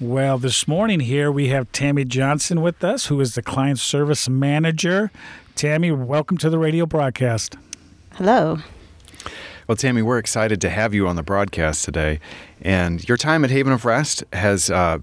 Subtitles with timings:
[0.00, 4.28] Well, this morning here we have Tammy Johnson with us, who is the client service
[4.28, 5.10] manager.
[5.56, 7.56] Tammy, welcome to the radio broadcast.
[8.12, 8.58] Hello.
[9.66, 12.20] Well, Tammy, we're excited to have you on the broadcast today.
[12.62, 14.98] And your time at Haven of Rest has uh,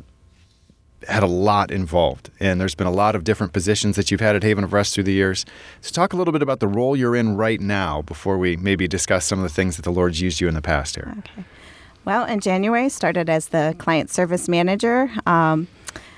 [1.09, 2.29] had a lot involved.
[2.39, 4.95] And there's been a lot of different positions that you've had at Haven of Rest
[4.95, 5.45] through the years.
[5.81, 8.87] So, talk a little bit about the role you're in right now before we maybe
[8.87, 11.13] discuss some of the things that the Lord's used you in the past here.
[11.17, 11.43] Okay.
[12.05, 15.09] Well, in January, I started as the client service manager.
[15.25, 15.67] Um,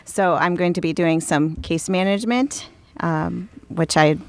[0.03, 2.67] so I'm going to be doing some case management,
[2.99, 4.19] um, which I'd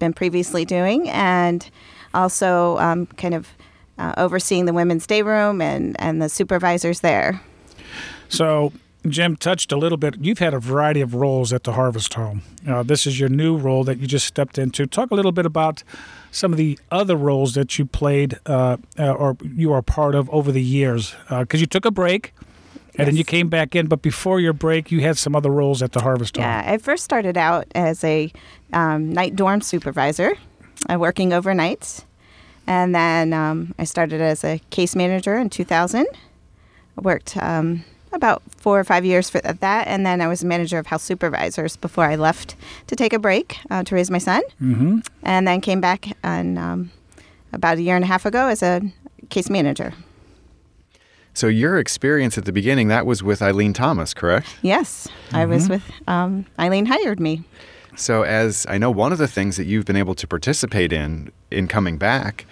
[0.00, 1.70] been previously doing, and
[2.14, 3.48] also um, kind of
[3.96, 7.40] uh, overseeing the women's day room and, and the supervisors there.
[8.28, 8.72] So,
[9.10, 10.16] Jim touched a little bit.
[10.20, 12.42] You've had a variety of roles at the Harvest Home.
[12.66, 14.86] Uh, this is your new role that you just stepped into.
[14.86, 15.82] Talk a little bit about
[16.30, 20.30] some of the other roles that you played uh, uh, or you are part of
[20.30, 21.14] over the years?
[21.28, 22.32] Because uh, you took a break.
[22.96, 23.06] And yes.
[23.08, 25.92] then you came back in, but before your break, you had some other roles at
[25.92, 26.44] the Harvest Home.
[26.44, 28.32] Yeah, I first started out as a
[28.72, 30.36] um, night dorm supervisor,
[30.88, 32.04] uh, working overnights.
[32.68, 36.06] And then um, I started as a case manager in 2000.
[36.06, 40.46] I worked um, about four or five years for that, and then I was a
[40.46, 42.56] manager of house supervisors before I left
[42.86, 45.00] to take a break uh, to raise my son, mm-hmm.
[45.22, 46.90] and then came back and um,
[47.52, 48.80] about a year and a half ago as a
[49.30, 49.94] case manager.
[51.34, 54.46] So your experience at the beginning that was with Eileen Thomas, correct?
[54.62, 55.36] Yes, mm-hmm.
[55.36, 57.42] I was with um, Eileen hired me.
[57.96, 61.30] So as I know, one of the things that you've been able to participate in
[61.50, 62.46] in coming back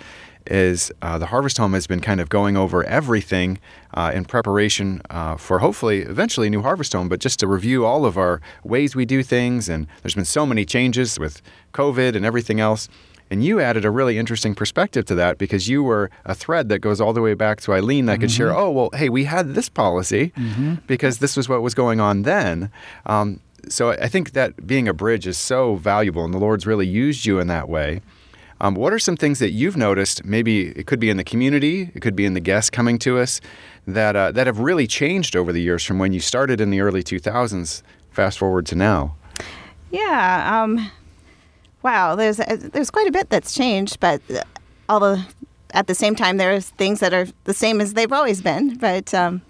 [0.46, 3.58] is uh, the Harvest Home has been kind of going over everything
[3.94, 7.84] uh, in preparation uh, for hopefully eventually a new Harvest Home, but just to review
[7.84, 9.68] all of our ways we do things.
[9.68, 12.88] And there's been so many changes with COVID and everything else.
[13.30, 16.80] And you added a really interesting perspective to that because you were a thread that
[16.80, 18.20] goes all the way back to Eileen that mm-hmm.
[18.20, 18.58] could share, mm-hmm.
[18.58, 20.74] oh, well, hey, we had this policy mm-hmm.
[20.86, 22.70] because this was what was going on then.
[23.06, 26.86] Um, so I think that being a bridge is so valuable, and the Lord's really
[26.86, 28.02] used you in that way.
[28.62, 30.24] Um, what are some things that you've noticed?
[30.24, 33.18] Maybe it could be in the community, it could be in the guests coming to
[33.18, 33.40] us
[33.88, 36.80] that uh, that have really changed over the years from when you started in the
[36.80, 37.82] early 2000s.
[38.12, 39.16] Fast forward to now.
[39.90, 40.62] Yeah.
[40.62, 40.90] Um,
[41.82, 42.14] wow.
[42.14, 44.22] There's uh, there's quite a bit that's changed, but
[44.88, 45.26] all the
[45.74, 48.76] at the same time there's things that are the same as they've always been.
[48.76, 49.42] But um,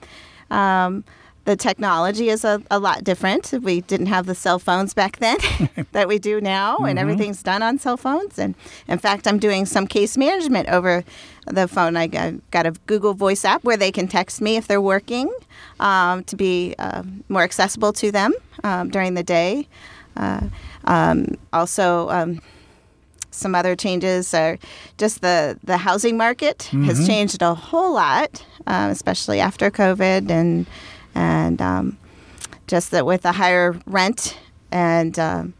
[0.50, 1.04] um,
[1.44, 3.52] the technology is a, a lot different.
[3.62, 5.38] We didn't have the cell phones back then
[5.92, 6.84] that we do now, mm-hmm.
[6.84, 8.38] and everything's done on cell phones.
[8.38, 8.54] And
[8.88, 11.04] in fact, I'm doing some case management over
[11.46, 11.96] the phone.
[11.96, 15.32] I got a Google Voice app where they can text me if they're working
[15.80, 18.32] um, to be uh, more accessible to them
[18.62, 19.68] um, during the day.
[20.16, 20.46] Uh,
[20.84, 22.40] um, also, um,
[23.30, 24.58] some other changes are
[24.98, 26.84] just the, the housing market mm-hmm.
[26.84, 30.66] has changed a whole lot, uh, especially after COVID and
[31.14, 31.98] and um,
[32.66, 34.38] just that with a higher rent
[34.70, 35.54] and um,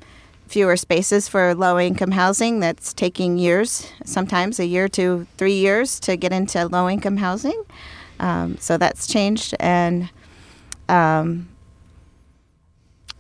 [0.47, 5.99] fewer spaces for low income housing, that's taking years, sometimes a year to three years
[6.01, 7.65] to get into low income housing.
[8.21, 10.09] Um, so that's changed, and
[10.89, 11.49] um,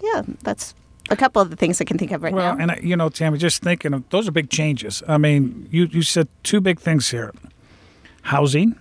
[0.00, 0.74] yeah, that's
[1.10, 2.66] a couple of the things I can think of right well, now.
[2.66, 5.02] Well, and you know, Tammy, just thinking of those are big changes.
[5.08, 7.32] I mean, you you said two big things here:
[8.22, 8.78] housing,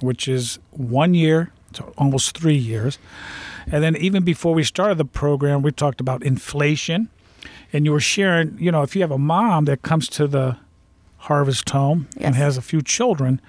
[0.00, 2.98] which is one year so almost three years.
[3.70, 7.08] And then even before we started the program, we talked about inflation.
[7.72, 10.56] And you were sharing, you know, if you have a mom that comes to the
[11.18, 12.26] harvest home yes.
[12.26, 13.40] and has a few children,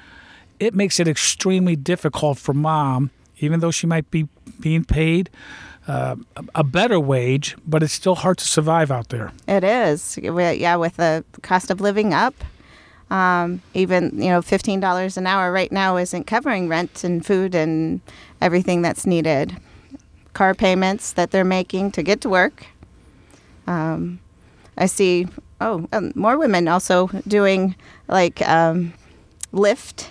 [0.59, 4.27] it makes it extremely difficult for mom, even though she might be
[4.59, 5.29] being paid
[5.87, 6.15] uh,
[6.53, 9.31] a better wage, but it's still hard to survive out there.
[9.47, 10.17] It is.
[10.21, 12.35] Yeah, with the cost of living up
[13.11, 17.53] um, even you know, fifteen dollars an hour right now isn't covering rent and food
[17.53, 17.99] and
[18.39, 19.57] everything that's needed.
[20.33, 22.65] Car payments that they're making to get to work.
[23.67, 24.19] Um,
[24.77, 25.27] I see.
[25.59, 27.75] Oh, um, more women also doing
[28.07, 28.93] like um,
[29.53, 30.07] Lyft,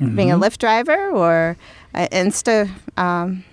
[0.00, 0.16] mm-hmm.
[0.16, 0.42] being a mm-hmm.
[0.42, 1.56] Lyft driver or
[1.94, 2.70] uh, Insta.
[2.96, 3.44] Um,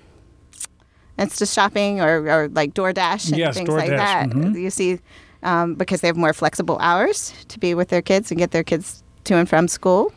[1.20, 3.78] Insta shopping or, or like DoorDash and yes, things DoorDash.
[3.78, 4.30] like that.
[4.30, 4.56] Mm-hmm.
[4.56, 5.00] You see
[5.46, 8.64] um, because they have more flexible hours to be with their kids and get their
[8.64, 10.12] kids to and from school.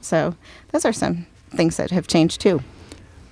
[0.00, 0.36] So
[0.72, 2.62] those are some things that have changed too.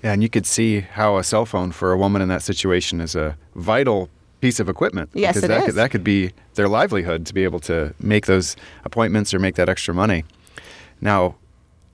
[0.02, 3.00] Yeah, and you could see how a cell phone for a woman in that situation
[3.00, 4.08] is a vital
[4.40, 5.10] piece of equipment.
[5.12, 5.66] Yes, because it that is.
[5.66, 9.56] Could, that could be their livelihood to be able to make those appointments or make
[9.56, 10.25] that extra money.
[11.00, 11.36] Now,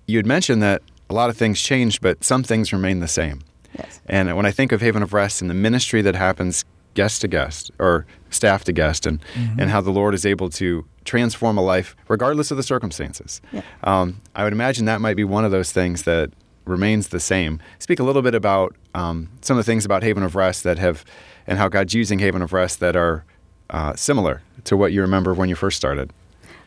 [0.07, 3.41] you had mentioned that a lot of things changed, but some things remain the same.
[3.79, 4.01] Yes.
[4.07, 6.65] And when I think of Haven of Rest and the ministry that happens
[6.95, 9.61] guest to guest or staff to guest and, mm-hmm.
[9.61, 13.41] and how the Lord is able to transform a life regardless of the circumstances.
[13.53, 13.63] Yeah.
[13.83, 16.31] Um, I would imagine that might be one of those things that
[16.65, 17.61] remains the same.
[17.79, 20.79] Speak a little bit about um, some of the things about Haven of Rest that
[20.79, 21.05] have,
[21.47, 23.25] and how God's using Haven of Rest that are
[23.71, 26.11] uh, similar to what you remember when you first started.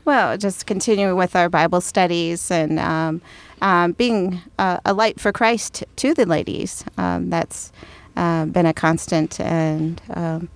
[0.06, 3.22] Well, just continuing with our Bible studies and um,
[3.62, 6.86] um, being a, a, light for Christ to the ladies.
[6.98, 7.74] Um, that's
[8.18, 10.50] uh, been a constant, and um,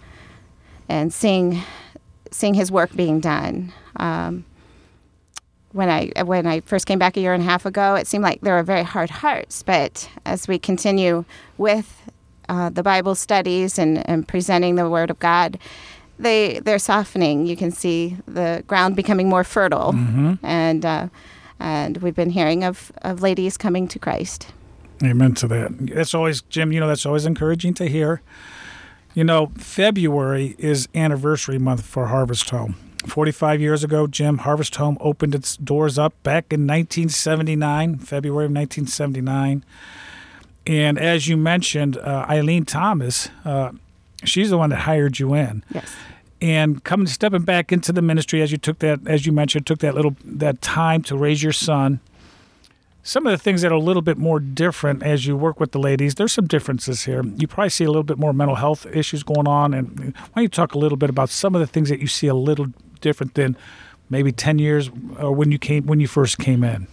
[0.90, 1.62] and seeing
[2.32, 3.72] seeing His work being done.
[3.96, 4.46] Um,
[5.72, 8.24] when I when I first came back a year and a half ago, it seemed
[8.24, 9.64] like there were very hard hearts.
[9.64, 11.24] But as we continue
[11.58, 12.02] with
[12.50, 15.58] uh, the Bible studies and, and presenting the Word of God,
[16.20, 17.46] they they're softening.
[17.46, 20.34] You can see the ground becoming more fertile, mm-hmm.
[20.44, 21.08] and uh,
[21.60, 24.48] and we've been hearing of of ladies coming to Christ.
[25.04, 25.72] Amen to that.
[25.80, 26.72] That's always Jim.
[26.72, 28.22] You know that's always encouraging to hear.
[29.14, 32.76] You know, February is anniversary month for Harvest Home.
[33.08, 38.52] 45 years ago, Jim, Harvest Home opened its doors up back in 1979, February of
[38.52, 39.66] 1979.
[40.68, 43.72] And as you mentioned, uh, Eileen Thomas, uh,
[44.24, 45.64] she's the one that hired you in.
[45.74, 45.94] Yes
[46.42, 49.80] and coming stepping back into the ministry as you took that as you mentioned took
[49.80, 52.00] that little that time to raise your son
[53.04, 55.72] some of the things that are a little bit more different as you work with
[55.72, 57.24] the ladies there's some differences here.
[57.24, 60.44] You probably see a little bit more mental health issues going on and why don't
[60.44, 62.68] you talk a little bit about some of the things that you see a little
[63.00, 63.58] different than
[64.10, 64.90] maybe 10 years
[65.20, 66.88] or when you came when you first came in?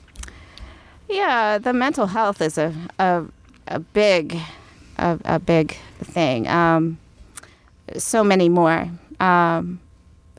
[1.08, 3.24] Yeah the mental health is a a,
[3.66, 4.38] a big
[4.98, 6.48] a, a big thing.
[6.48, 6.98] Um,
[7.96, 8.88] so many more.
[9.20, 9.80] Um,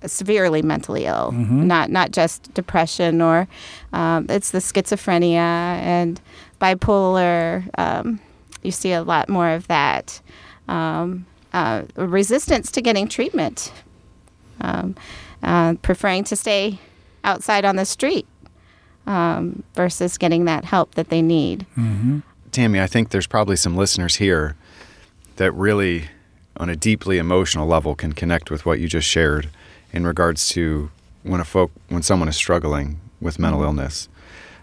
[0.05, 1.67] severely mentally ill, mm-hmm.
[1.67, 3.47] not not just depression or
[3.93, 6.21] um, it's the schizophrenia and
[6.61, 7.69] bipolar.
[7.77, 8.19] Um,
[8.63, 10.21] you see a lot more of that.
[10.67, 13.73] Um, uh, resistance to getting treatment,
[14.61, 14.95] um,
[15.41, 16.79] uh, preferring to stay
[17.23, 18.27] outside on the street
[19.07, 21.65] um, versus getting that help that they need.
[21.75, 22.19] Mm-hmm.
[22.51, 24.55] Tammy, I think there's probably some listeners here
[25.37, 26.09] that really
[26.57, 29.49] on a deeply emotional level can connect with what you just shared
[29.91, 30.91] in regards to
[31.23, 33.67] when a folk when someone is struggling with mental mm-hmm.
[33.67, 34.09] illness.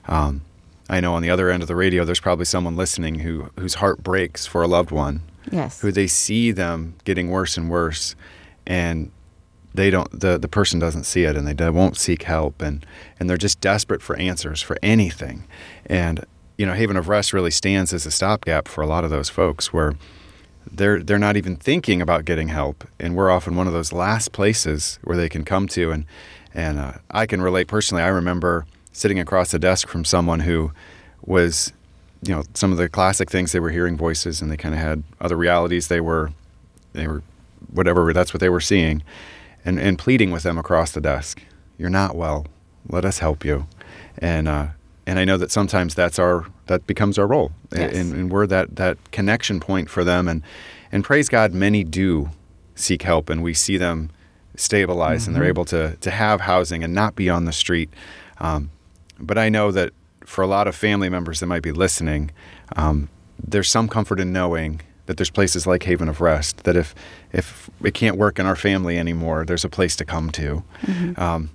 [0.09, 0.43] Um,
[0.89, 3.75] I know on the other end of the radio, there's probably someone listening who whose
[3.75, 5.23] heart breaks for a loved one.
[5.51, 5.81] Yes.
[5.81, 8.17] Who they see them getting worse and worse,
[8.67, 9.11] and
[9.77, 12.85] they don't the, the person doesn't see it and they won't seek help and
[13.21, 15.47] and they're just desperate for answers for anything
[15.85, 16.25] and
[16.57, 19.29] you know haven of rest really stands as a stopgap for a lot of those
[19.29, 19.95] folks where
[20.71, 24.33] they're they're not even thinking about getting help, and we're often one of those last
[24.33, 25.91] places where they can come to.
[25.91, 26.05] And
[26.55, 28.03] and uh, I can relate personally.
[28.03, 30.73] I remember sitting across the desk from someone who
[31.23, 31.73] was,
[32.23, 34.81] you know, some of the classic things they were hearing voices, and they kind of
[34.81, 36.33] had other realities they were
[36.93, 37.23] they were
[37.73, 39.03] whatever that's what they were seeing,
[39.65, 41.43] and and pleading with them across the desk.
[41.79, 42.47] You're not well.
[42.89, 43.67] Let us help you.
[44.19, 44.69] And uh,
[45.07, 47.95] and I know that sometimes that's our that becomes our role, yes.
[47.95, 50.29] and, and, we're that that connection point for them.
[50.29, 50.43] And
[50.93, 52.31] and praise God, many do
[52.75, 54.11] seek help, and we see them
[54.57, 55.29] stabilize, mm-hmm.
[55.29, 55.49] and they're mm-hmm.
[55.49, 57.91] able to to have housing and not be on the street.
[58.39, 58.71] Um,
[59.19, 59.93] but I know that
[60.25, 62.31] for a lot of family members that might be listening,
[62.77, 63.09] um,
[63.43, 66.95] there's some comfort in knowing that there's places like Haven of Rest that if
[67.33, 70.63] if it can't work in our family anymore, there's a place to come to.
[70.83, 71.21] Mm-hmm.
[71.21, 71.51] Um,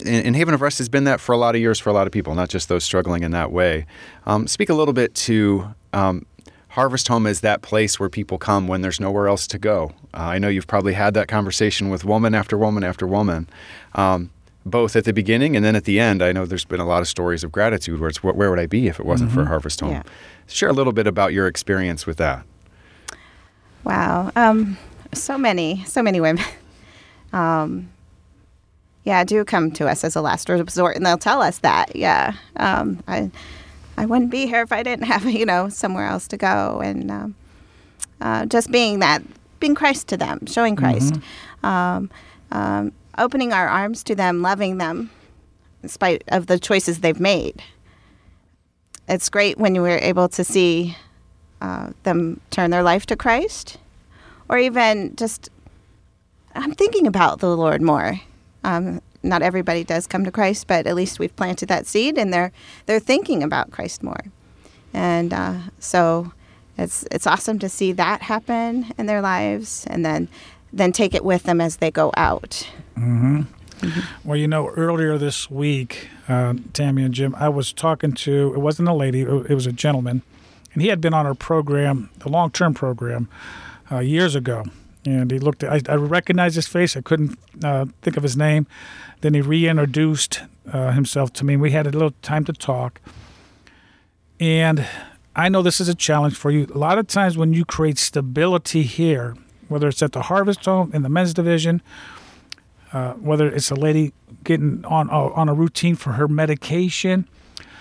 [0.00, 1.92] and, and, Haven of Rest has been that for a lot of years for a
[1.92, 3.86] lot of people, not just those struggling in that way.
[4.26, 6.26] Um, speak a little bit to um,
[6.68, 9.92] Harvest Home as that place where people come when there's nowhere else to go.
[10.12, 13.48] Uh, I know you've probably had that conversation with woman after woman after woman,
[13.94, 14.30] um,
[14.66, 16.22] both at the beginning and then at the end.
[16.22, 18.66] I know there's been a lot of stories of gratitude where it's where would I
[18.66, 19.42] be if it wasn't mm-hmm.
[19.42, 19.92] for Harvest Home?
[19.92, 20.02] Yeah.
[20.46, 22.44] Share a little bit about your experience with that.
[23.84, 24.78] Wow, um,
[25.12, 26.44] so many, so many women.
[29.04, 31.94] Yeah, do come to us as a last resort, and they'll tell us that.
[31.94, 33.30] Yeah, um, I,
[33.98, 37.10] I wouldn't be here if I didn't have you know somewhere else to go, and
[37.10, 37.34] um,
[38.20, 39.22] uh, just being that,
[39.60, 41.66] being Christ to them, showing Christ, mm-hmm.
[41.66, 42.10] um,
[42.50, 45.10] um, opening our arms to them, loving them,
[45.82, 47.62] in spite of the choices they've made.
[49.06, 50.96] It's great when we're able to see
[51.60, 53.76] uh, them turn their life to Christ,
[54.48, 55.50] or even just
[56.54, 58.20] I'm thinking about the Lord more
[58.64, 62.32] um, not everybody does come to Christ, but at least we've planted that seed, and
[62.32, 62.52] they're
[62.86, 64.20] they're thinking about Christ more,
[64.92, 66.32] and uh, so
[66.76, 70.28] it's it's awesome to see that happen in their lives, and then
[70.72, 72.68] then take it with them as they go out.
[72.96, 73.42] Mm-hmm.
[73.80, 74.28] Mm-hmm.
[74.28, 78.60] Well, you know, earlier this week, uh, Tammy and Jim, I was talking to it
[78.60, 80.22] wasn't a lady, it was a gentleman,
[80.72, 83.28] and he had been on our program, the long term program,
[83.90, 84.64] uh, years ago
[85.06, 85.64] and he looked.
[85.64, 86.96] I, I recognized his face.
[86.96, 88.66] I couldn't uh, think of his name.
[89.20, 90.42] Then he reintroduced
[90.72, 91.56] uh, himself to me.
[91.56, 93.00] We had a little time to talk,
[94.40, 94.86] And
[95.36, 96.66] I know this is a challenge for you.
[96.74, 99.36] A lot of times when you create stability here,
[99.68, 101.82] whether it's at the harvest home in the men's division,
[102.92, 104.12] uh, whether it's a lady
[104.44, 107.28] getting on uh, on a routine for her medication,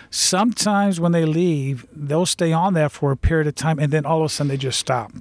[0.09, 4.05] sometimes when they leave, they'll stay on that for a period of time, and then
[4.05, 5.11] all of a sudden they just stop.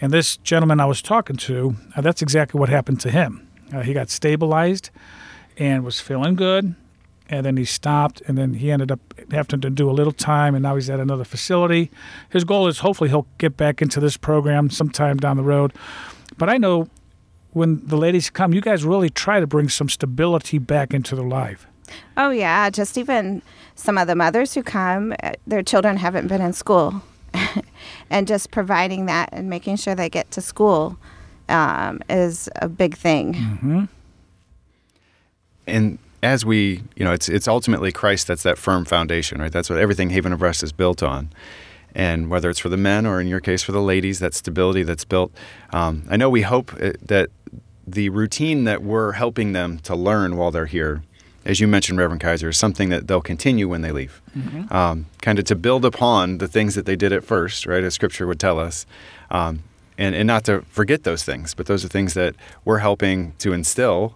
[0.00, 3.48] And this gentleman I was talking to, uh, that's exactly what happened to him.
[3.72, 4.90] Uh, he got stabilized
[5.56, 6.74] and was feeling good,
[7.28, 9.00] and then he stopped, and then he ended up
[9.30, 11.90] having to do a little time, and now he's at another facility.
[12.30, 15.72] His goal is hopefully he'll get back into this program sometime down the road.
[16.38, 16.88] But I know
[17.52, 21.26] when the ladies come, you guys really try to bring some stability back into their
[21.26, 21.66] life.
[22.16, 23.42] Oh yeah, just even
[23.74, 27.02] some of the mothers who come, uh, their children haven't been in school,
[28.10, 30.98] and just providing that and making sure they get to school
[31.48, 33.34] um, is a big thing.
[33.34, 33.84] Mm-hmm.
[35.66, 39.52] and as we, you know, it's it's ultimately Christ that's that firm foundation, right?
[39.52, 41.30] That's what everything Haven of Rest is built on.
[41.94, 44.82] And whether it's for the men or in your case for the ladies, that stability
[44.82, 45.32] that's built.
[45.72, 47.30] Um, I know we hope uh, that
[47.86, 51.02] the routine that we're helping them to learn while they're here,
[51.44, 54.20] as you mentioned, Reverend Kaiser, is something that they'll continue when they leave.
[54.72, 57.82] Um, kind of to build upon the things that they did at first, right?
[57.82, 58.86] As Scripture would tell us.
[59.30, 59.62] Um,
[59.96, 63.52] and, and not to forget those things, but those are things that we're helping to
[63.52, 64.14] instill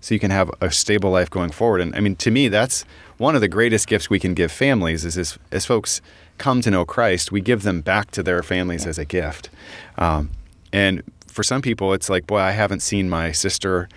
[0.00, 1.80] so you can have a stable life going forward.
[1.80, 2.84] And I mean, to me, that's
[3.18, 6.00] one of the greatest gifts we can give families is as, as folks
[6.38, 9.50] come to know Christ, we give them back to their families as a gift.
[9.96, 10.30] Um,
[10.72, 13.88] and for some people, it's like, boy, I haven't seen my sister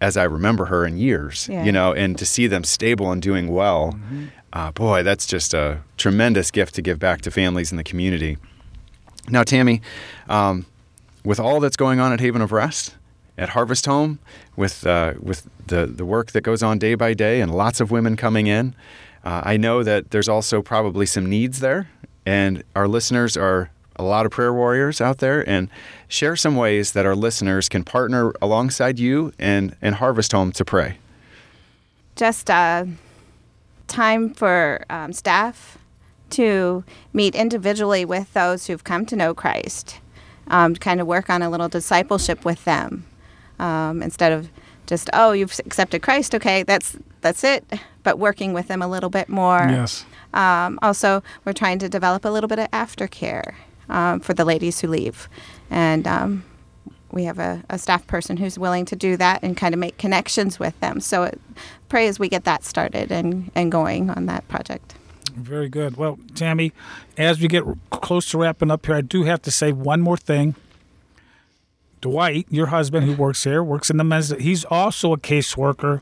[0.00, 1.64] as I remember her in years, Yeah.
[1.64, 3.98] you know, and to see them stable and doing well,
[4.52, 8.38] uh, boy, that's just a tremendous gift to give back to families in the community.
[9.28, 9.82] Now, Tammy,
[10.28, 10.64] um,
[11.24, 12.96] with all that's going on at Haven of Rest,
[13.36, 14.18] at Harvest Home,
[14.56, 17.90] with uh, with the the work that goes on day by day, and lots of
[17.90, 18.74] women coming in,
[19.24, 21.88] uh, I know that there's also probably some needs there,
[22.26, 25.68] and our listeners are a lot of prayer warriors out there, and
[26.08, 30.64] share some ways that our listeners can partner alongside you and and Harvest Home to
[30.64, 30.96] pray.
[32.16, 32.84] just uh,
[33.86, 35.78] time for um, staff
[36.30, 39.98] to meet individually with those who've come to know Christ,
[40.48, 43.04] um, to kind of work on a little discipleship with them
[43.58, 44.48] um, instead of
[44.86, 47.64] just oh you've accepted Christ okay that's that's it
[48.02, 50.04] but working with them a little bit more Yes.
[50.34, 53.54] um, also, we're trying to develop a little bit of aftercare
[53.90, 55.28] um, for the ladies who leave.
[55.70, 56.44] And um,
[57.12, 59.98] we have a, a staff person who's willing to do that and kind of make
[59.98, 61.00] connections with them.
[61.00, 61.40] So it,
[61.88, 64.94] pray as we get that started and, and going on that project.
[65.34, 65.96] Very good.
[65.96, 66.72] Well, Tammy,
[67.16, 70.16] as we get close to wrapping up here, I do have to say one more
[70.16, 70.54] thing.
[72.00, 74.30] Dwight, your husband who works here, works in the men's.
[74.30, 76.00] He's also a caseworker.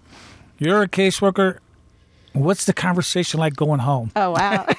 [0.58, 1.58] You're a caseworker.
[2.32, 4.12] What's the conversation like going home?
[4.14, 4.66] Oh, wow.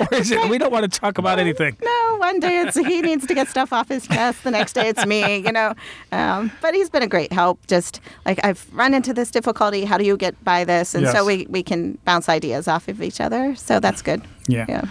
[0.00, 1.76] Or is it, we don't want to talk about anything.
[1.82, 1.95] no,
[2.26, 4.42] one day it's he needs to get stuff off his chest.
[4.44, 5.74] The next day it's me, you know.
[6.12, 7.64] Um, but he's been a great help.
[7.66, 9.84] Just like I've run into this difficulty.
[9.84, 10.94] How do you get by this?
[10.94, 11.14] And Yes.
[11.14, 13.54] so we, we can bounce ideas off of each other.
[13.56, 14.22] So that's good.
[14.48, 14.66] Yeah.
[14.68, 14.84] Yeah.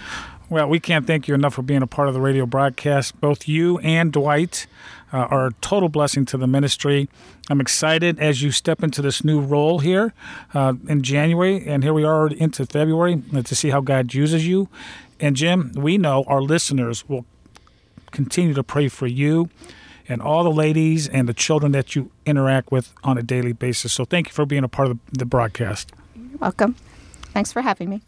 [0.49, 3.19] Well, we can't thank you enough for being a part of the radio broadcast.
[3.19, 4.67] Both you and Dwight
[5.11, 7.09] uh, are a total blessing to the ministry.
[7.49, 10.13] I'm excited as you step into this new role here
[10.53, 14.47] uh, in January, and here we are into February uh, to see how God uses
[14.47, 14.67] you.
[15.19, 17.25] And Jim, we know our listeners will
[18.12, 19.50] continue to pray for you
[20.07, 23.93] and all the ladies and the children that you interact with on a daily basis.
[23.93, 25.91] So thank you for being a part of the, broadcast.
[26.15, 26.75] You're welcome.
[27.34, 28.01] Thanks for having me.